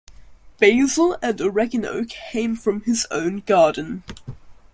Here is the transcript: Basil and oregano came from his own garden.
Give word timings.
Basil 0.59 1.15
and 1.21 1.39
oregano 1.39 2.03
came 2.05 2.55
from 2.55 2.81
his 2.85 3.05
own 3.11 3.37
garden. 3.41 4.01